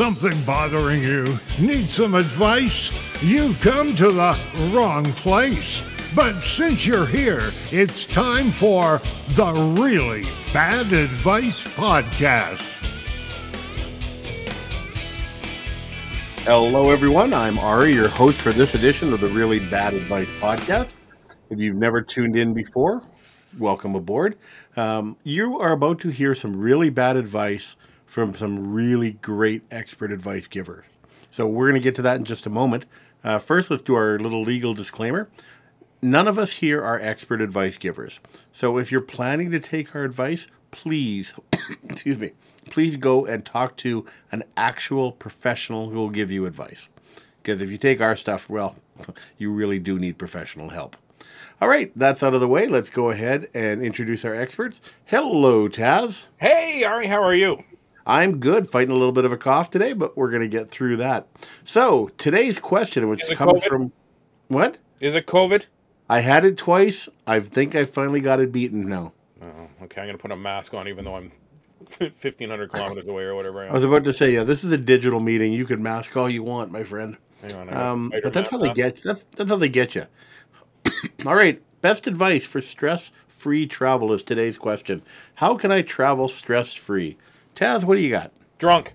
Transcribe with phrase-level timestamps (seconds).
[0.00, 1.26] something bothering you?
[1.58, 2.90] Need some advice?
[3.20, 4.34] You've come to the
[4.72, 5.82] wrong place.
[6.16, 9.02] But since you're here, it's time for
[9.34, 10.22] the Really
[10.54, 12.62] Bad Advice Podcast.
[16.44, 17.34] Hello, everyone.
[17.34, 20.94] I'm Ari, your host for this edition of the Really Bad Advice Podcast.
[21.50, 23.02] If you've never tuned in before,
[23.58, 24.38] welcome aboard.
[24.78, 27.76] Um, you are about to hear some really bad advice
[28.10, 30.84] from some really great expert advice givers.
[31.30, 32.84] So we're going to get to that in just a moment.
[33.22, 35.28] Uh, first, let's do our little legal disclaimer.
[36.02, 38.18] None of us here are expert advice givers.
[38.52, 41.34] So if you're planning to take our advice, please,
[41.88, 42.32] excuse me,
[42.68, 46.88] please go and talk to an actual professional who will give you advice.
[47.36, 48.74] Because if you take our stuff, well,
[49.38, 50.96] you really do need professional help.
[51.60, 52.66] All right, that's out of the way.
[52.66, 54.80] Let's go ahead and introduce our experts.
[55.04, 56.26] Hello, Taz.
[56.38, 57.62] Hey, Ari, how are you?
[58.06, 60.70] I'm good, fighting a little bit of a cough today, but we're going to get
[60.70, 61.28] through that.
[61.64, 63.62] So, today's question, which comes COVID?
[63.62, 63.92] from
[64.48, 64.78] what?
[65.00, 65.66] Is it COVID?
[66.08, 67.08] I had it twice.
[67.26, 69.12] I think I finally got it beaten now.
[69.42, 69.46] Oh,
[69.84, 70.00] okay.
[70.00, 71.32] I'm going to put a mask on, even though I'm
[71.98, 73.64] 1,500 kilometers away or whatever.
[73.64, 75.52] I, I was about to say, yeah, this is a digital meeting.
[75.52, 77.16] You can mask all you want, my friend.
[77.42, 79.02] Hang on, um, but that's how they get.
[79.02, 80.06] That's that's how they get you.
[81.26, 81.62] all right.
[81.80, 85.00] Best advice for stress-free travel is today's question.
[85.36, 87.16] How can I travel stress-free?
[87.60, 88.32] Taz, what do you got?
[88.56, 88.94] Drunk.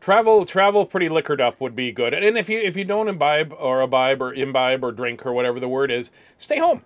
[0.00, 2.14] Travel, travel pretty liquored up would be good.
[2.14, 5.58] And if you if you don't imbibe or imbibe or imbibe or drink or whatever
[5.58, 6.84] the word is, stay home.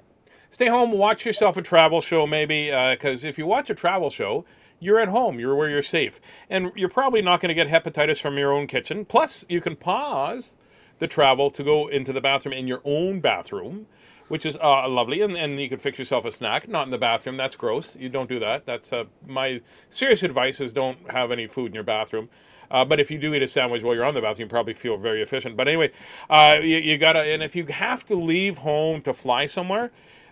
[0.49, 0.93] Stay home.
[0.93, 4.47] Watch yourself a travel show, maybe, because uh, if you watch a travel show,
[4.81, 5.39] you're at home.
[5.39, 8.67] You're where you're safe, and you're probably not going to get hepatitis from your own
[8.67, 9.05] kitchen.
[9.05, 10.57] Plus, you can pause
[11.03, 13.87] the travel to go into the bathroom in your own bathroom
[14.29, 15.21] which is uh, lovely.
[15.21, 17.37] And, and you can fix yourself a snack, not in the bathroom.
[17.37, 17.97] That's gross.
[17.97, 18.65] You don't do that.
[18.65, 22.31] That's uh, my serious advice is don't have any food in your bathroom.
[22.71, 24.73] Uh, but if you do eat a sandwich while you're on the bathroom, you probably
[24.73, 25.55] feel very efficient.
[25.55, 25.91] But anyway,
[26.31, 29.91] uh, you, you, gotta, and if you have to leave home to fly somewhere,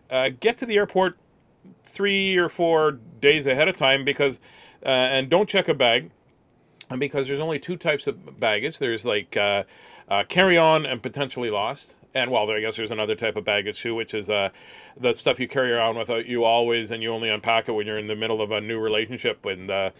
[0.08, 1.18] uh, get to the airport
[1.84, 4.40] three or four days ahead of time because,
[4.86, 6.10] uh, and don't check a bag
[6.98, 8.78] because there's only two types of baggage.
[8.78, 9.36] There's like
[10.28, 13.94] carry on and potentially lost and well, I guess there's another type of baggage too,
[13.94, 14.50] which is uh,
[14.98, 17.98] the stuff you carry around without you always, and you only unpack it when you're
[17.98, 19.44] in the middle of a new relationship.
[19.46, 19.90] And uh,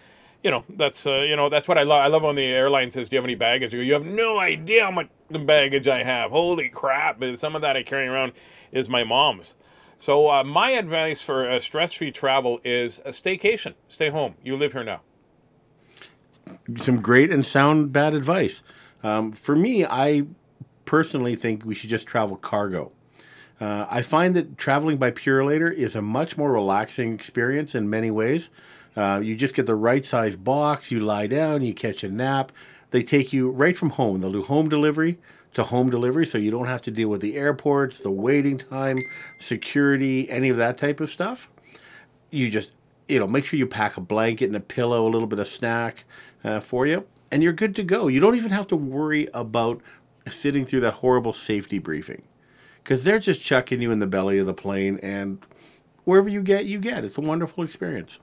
[0.43, 2.00] you know, that's uh, you know, that's what I love.
[2.00, 4.06] I love when the airline says, "Do you have any baggage?" You go, "You have
[4.06, 6.31] no idea how much baggage I have.
[6.31, 8.32] Holy crap!" And some of that I carry around
[8.72, 9.54] is my mom's.
[9.99, 13.75] So uh, my advice for stress-free travel is a staycation.
[13.88, 14.34] Stay home.
[14.43, 15.03] You live here now.
[16.78, 18.62] Some great and sound bad advice.
[19.03, 20.25] Um, for me, I
[20.84, 22.93] personally think we should just travel cargo.
[23.61, 28.11] Uh, I find that traveling by Purolator is a much more relaxing experience in many
[28.11, 28.50] ways.
[28.97, 32.53] Uh, you just get the right size box, you lie down, you catch a nap.
[32.91, 34.21] They take you right from home.
[34.21, 35.19] They'll do home delivery
[35.55, 38.99] to home delivery, so you don't have to deal with the airports, the waiting time,
[39.38, 41.49] security, any of that type of stuff.
[42.31, 42.75] You just,
[43.09, 45.49] you know, make sure you pack a blanket and a pillow, a little bit of
[45.49, 46.05] snack
[46.44, 48.09] uh, for you, and you're good to go.
[48.09, 49.81] You don't even have to worry about
[50.29, 52.23] sitting through that horrible safety briefing
[52.83, 55.45] because they're just chucking you in the belly of the plane and
[56.05, 57.05] wherever you get you get.
[57.05, 58.21] It's a wonderful experience.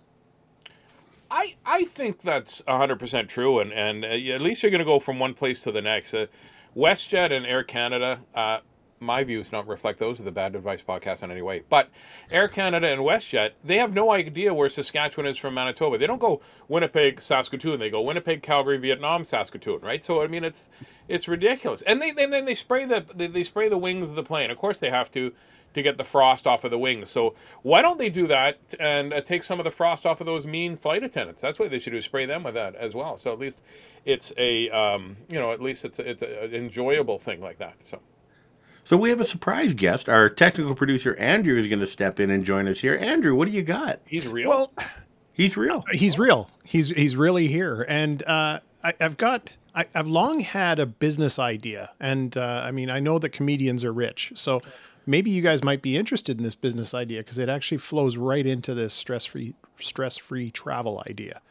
[1.30, 5.00] I i think that's 100% true and and uh, at least you're going to go
[5.00, 6.14] from one place to the next.
[6.14, 6.28] Uh,
[6.76, 8.60] westjet and air canada uh,
[9.00, 11.64] my views don't reflect those of the Bad Advice podcast in any way.
[11.70, 11.90] But
[12.32, 15.98] Air Canada and WestJet, they have no idea where Saskatchewan is from Manitoba.
[15.98, 17.80] They don't go Winnipeg, Saskatoon.
[17.80, 19.82] They go Winnipeg, Calgary, Vietnam, Saskatoon.
[19.82, 20.04] Right.
[20.04, 20.70] So I mean, it's
[21.08, 21.82] it's ridiculous.
[21.84, 24.52] And they then they, spray the they, they spray the wings of the plane.
[24.52, 25.32] Of course, they have to
[25.74, 27.10] to get the frost off of the wings.
[27.10, 30.26] So why don't they do that and uh, take some of the frost off of
[30.26, 31.42] those mean flight attendants?
[31.42, 32.02] That's what they should do.
[32.02, 33.18] Spray them with that as well.
[33.18, 33.62] So at least
[34.06, 37.76] it's a um, you know at least it's a, it's an enjoyable thing like that.
[37.84, 38.00] So.
[38.88, 40.08] So we have a surprise guest.
[40.08, 42.98] Our technical producer Andrew is going to step in and join us here.
[42.98, 44.00] Andrew, what do you got?
[44.06, 44.48] He's real.
[44.48, 44.72] Well,
[45.34, 45.84] he's real.
[45.92, 46.50] He's real.
[46.64, 49.50] He's he's really here, and uh, I, have got.
[49.76, 53.84] I, have long had a business idea, and uh, I mean, I know that comedians
[53.84, 54.62] are rich, so
[55.06, 58.48] maybe you guys might be interested in this business idea because it actually flows right
[58.48, 61.42] into this stress free stress free travel idea.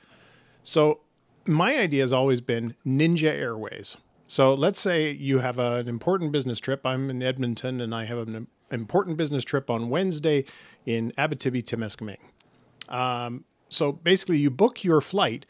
[0.63, 1.01] So
[1.45, 3.99] my idea has always been Ninja Airways.
[4.27, 6.85] So let's say you have an important business trip.
[6.85, 10.45] I'm in Edmonton and I have an important business trip on Wednesday
[10.85, 12.19] in Abitibi, Temiskaming.
[12.93, 15.47] Um, so basically, you book your flight,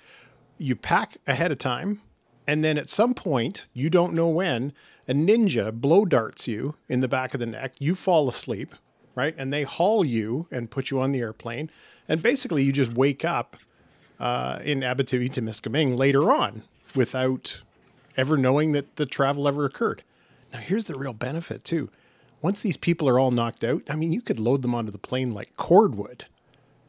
[0.59, 2.01] you pack ahead of time,
[2.47, 4.73] and then at some point, you don't know when,
[5.09, 7.75] a ninja blow darts you in the back of the neck.
[7.79, 8.75] You fall asleep,
[9.15, 9.35] right?
[9.37, 11.71] And they haul you and put you on the airplane.
[12.09, 13.57] And basically, you just wake up
[14.19, 16.63] uh, in Abitibi, Temiskaming later on
[16.95, 17.63] without
[18.17, 20.03] ever knowing that the travel ever occurred.
[20.53, 21.91] Now, here's the real benefit, too.
[22.43, 24.99] Once these people are all knocked out, I mean, you could load them onto the
[24.99, 26.27] plane like cordwood.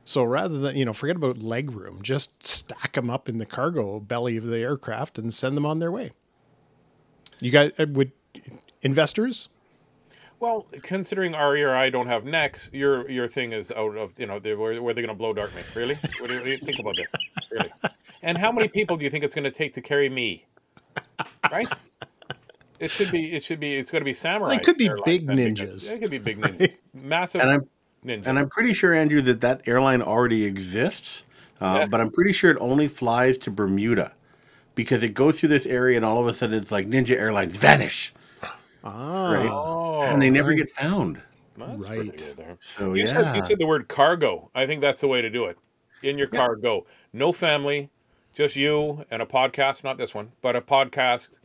[0.04, 3.46] So rather than, you know, forget about leg room, just stack them up in the
[3.46, 6.12] cargo belly of the aircraft and send them on their way.
[7.40, 8.14] You guys uh, would
[8.82, 9.50] investors?
[10.40, 14.28] Well, considering Ari or I don't have necks, your your thing is out of you
[14.28, 15.62] know they, where, where they're going to blow dart me.
[15.76, 15.96] Really?
[15.96, 17.12] What do, you, what do you think about this?
[17.52, 17.70] Really?
[18.24, 20.46] And how many people do you think it's going to take to carry me?
[21.52, 21.68] Right?
[22.80, 23.34] It should be.
[23.34, 23.76] It should be.
[23.76, 24.54] It's going to be samurai.
[24.56, 25.92] It could be airlines, big I think it's- ninjas.
[25.94, 27.62] It could be big ninjas, massive And I'm
[28.06, 28.28] ninjas.
[28.28, 31.26] and I'm pretty sure Andrew that that airline already exists,
[31.62, 31.86] uh, Yeah.
[31.88, 34.14] but I'm pretty sure it only flies to Bermuda
[34.76, 37.58] because it goes through this area and all of a sudden it's like Ninja Airlines
[37.58, 38.14] vanish,
[38.84, 39.50] Ah, right?
[39.50, 41.20] oh, and they never get found.
[41.58, 42.36] that's right.
[42.62, 44.52] So You yeah, said you said the word cargo.
[44.54, 45.58] I think that's the way to do it.
[46.04, 47.90] In your cargo, no family,
[48.38, 49.84] just you and a podcast.
[49.84, 51.40] Not this one, but a podcast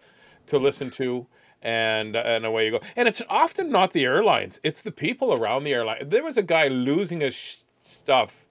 [0.47, 1.27] to listen to,
[1.62, 2.81] and and away you go.
[2.97, 6.09] And it's often not the airlines; it's the people around the airline.
[6.11, 8.47] There was a guy losing his stuff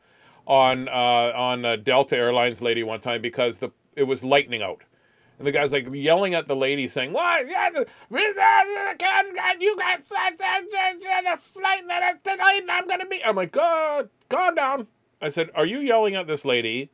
[0.47, 4.81] on uh, on a Delta Airlines lady one time because the it was lightning out.
[5.37, 7.47] And the guy's like yelling at the lady, saying, "What?
[7.47, 11.81] Yeah, the, uh, you got uh, the flight
[12.23, 14.87] tonight, and I'm gonna be." I'm like, "God, calm down."
[15.21, 16.91] I said, "Are you yelling at this lady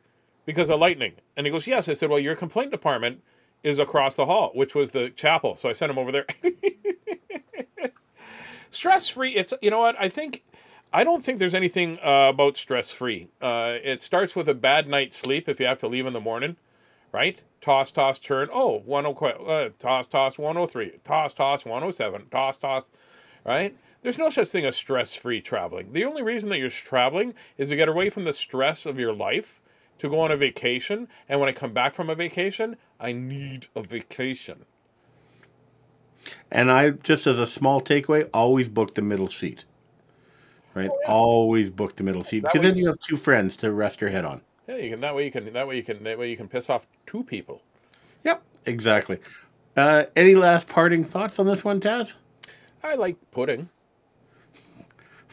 [0.47, 3.21] because of lightning?" And he goes, "Yes." I said, "Well, your complaint department
[3.61, 6.25] is across the hall, which was the chapel." So I sent him over there.
[8.71, 9.35] stress free.
[9.35, 10.43] It's you know what I think.
[10.91, 13.27] I don't think there's anything uh, about stress free.
[13.39, 16.21] Uh, it starts with a bad night's sleep if you have to leave in the
[16.21, 16.55] morning
[17.11, 17.41] right?
[17.61, 18.49] Toss, toss, turn.
[18.51, 19.45] Oh, 103.
[19.47, 20.99] Uh, toss, toss, 103.
[21.03, 22.27] Toss, toss, 107.
[22.29, 22.89] Toss, toss.
[23.45, 23.75] Right?
[24.01, 25.91] There's no such thing as stress free traveling.
[25.93, 29.13] The only reason that you're traveling is to get away from the stress of your
[29.13, 29.61] life,
[29.99, 31.07] to go on a vacation.
[31.29, 34.65] And when I come back from a vacation, I need a vacation.
[36.51, 39.65] and I just as a small takeaway, always book the middle seat.
[40.73, 43.99] Right, always book the middle seat That because then you have two friends to rest
[43.99, 44.41] your head on.
[44.67, 44.99] Yeah, you can.
[44.99, 45.51] That way you can.
[45.51, 46.03] That way you can.
[46.03, 47.63] That way you can piss off two people.
[48.23, 49.17] Yep, exactly.
[49.75, 52.13] Uh, any last parting thoughts on this one, Taz?
[52.83, 53.69] I like pudding.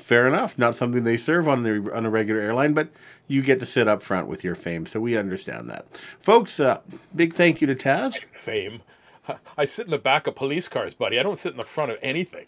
[0.05, 0.59] Fair enough.
[0.59, 2.91] Not something they serve on the on a regular airline, but
[3.27, 5.87] you get to sit up front with your fame, so we understand that,
[6.21, 6.61] folks.
[6.61, 6.81] Uh,
[7.17, 8.23] big thank you to Taz.
[8.25, 8.83] Fame.
[9.57, 11.19] I sit in the back of police cars, buddy.
[11.19, 12.45] I don't sit in the front of anything.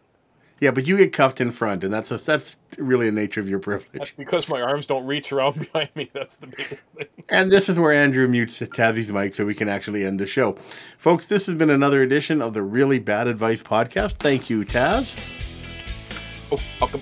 [0.60, 3.48] Yeah, but you get cuffed in front, and that's a, that's really a nature of
[3.48, 4.14] your privilege.
[4.18, 6.10] Because my arms don't reach around behind me.
[6.12, 7.06] That's the biggest thing.
[7.30, 10.58] And this is where Andrew mutes Tazzy's mic so we can actually end the show.
[10.98, 14.18] Folks, this has been another edition of the Really Bad Advice podcast.
[14.18, 15.16] Thank you, Taz.
[16.52, 17.00] Oh, welcome.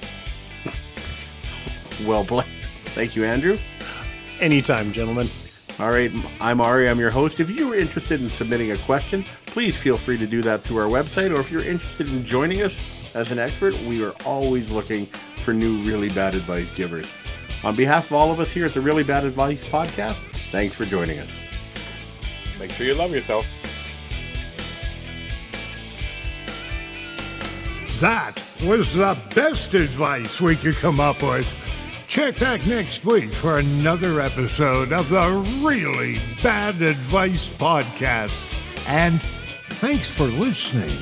[2.07, 2.47] Well played.
[2.87, 3.59] Thank you, Andrew.
[4.41, 5.27] anytime, gentlemen.
[5.81, 6.89] All right, I'm Ari.
[6.89, 7.41] I'm your host.
[7.41, 10.79] If you are interested in submitting a question, please feel free to do that through
[10.79, 11.37] our website.
[11.37, 15.53] Or if you're interested in joining us as an expert, we are always looking for
[15.53, 17.13] new really bad advice givers.
[17.65, 20.19] On behalf of all of us here at the Really Bad Advice podcast,
[20.53, 21.41] thanks for joining us.
[22.61, 23.45] Make sure you love yourself.
[28.01, 31.53] That was the best advice we could come up with.
[32.15, 38.57] Check back next week for another episode of the Really Bad Advice Podcast.
[38.87, 40.97] And thanks for listening.